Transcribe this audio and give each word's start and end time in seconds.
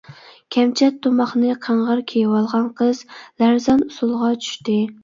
كەمچەت 0.55 0.97
تۇماقنى 1.03 1.59
قىڭغىر 1.67 2.03
كىيىۋالغان 2.13 2.67
قىز 2.83 3.07
لەرزان 3.45 3.89
ئۇسسۇلغا 3.91 4.37
چۈشتى. 4.45 4.83